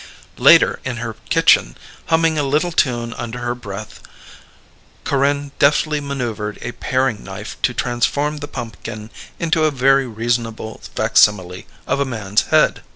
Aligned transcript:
Later 0.39 0.79
in 0.83 0.97
her 0.97 1.15
kitchen, 1.29 1.77
humming 2.07 2.39
a 2.39 2.41
little 2.41 2.71
tune 2.71 3.13
under 3.13 3.37
her 3.37 3.53
breath, 3.53 4.01
Corinne 5.03 5.51
deftly 5.59 5.99
maneuvered 6.01 6.57
a 6.63 6.71
paring 6.71 7.23
knife 7.23 7.55
to 7.61 7.71
transform 7.75 8.37
the 8.37 8.47
pumpkin 8.47 9.11
into 9.37 9.63
a 9.65 9.69
very 9.69 10.07
reasonable 10.07 10.81
facsimile 10.95 11.67
of 11.85 11.99
a 11.99 12.05
man's 12.05 12.41
head. 12.47 12.81